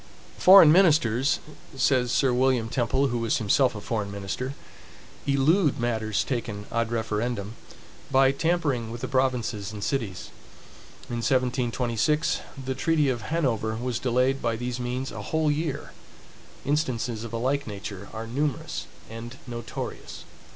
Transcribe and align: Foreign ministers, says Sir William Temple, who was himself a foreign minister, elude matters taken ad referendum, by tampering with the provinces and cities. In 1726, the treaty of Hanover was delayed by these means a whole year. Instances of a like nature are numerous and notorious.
Foreign 0.39 0.71
ministers, 0.71 1.37
says 1.77 2.11
Sir 2.11 2.33
William 2.33 2.69
Temple, 2.69 3.09
who 3.09 3.19
was 3.19 3.37
himself 3.37 3.75
a 3.75 3.79
foreign 3.81 4.09
minister, 4.09 4.55
elude 5.27 5.79
matters 5.79 6.23
taken 6.23 6.65
ad 6.71 6.91
referendum, 6.91 7.53
by 8.09 8.31
tampering 8.31 8.89
with 8.89 9.01
the 9.01 9.07
provinces 9.07 9.71
and 9.71 9.83
cities. 9.83 10.31
In 11.07 11.17
1726, 11.17 12.39
the 12.65 12.73
treaty 12.73 13.09
of 13.09 13.21
Hanover 13.21 13.75
was 13.75 13.99
delayed 13.99 14.41
by 14.41 14.55
these 14.55 14.79
means 14.79 15.11
a 15.11 15.21
whole 15.21 15.51
year. 15.51 15.91
Instances 16.65 17.23
of 17.23 17.31
a 17.31 17.37
like 17.37 17.67
nature 17.67 18.09
are 18.11 18.25
numerous 18.25 18.87
and 19.07 19.35
notorious. 19.45 20.23